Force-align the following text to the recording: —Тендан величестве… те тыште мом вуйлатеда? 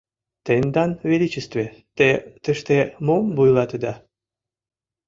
—Тендан 0.45 0.91
величестве… 1.09 1.65
те 1.97 2.09
тыште 2.43 2.77
мом 3.05 3.25
вуйлатеда? 3.35 3.93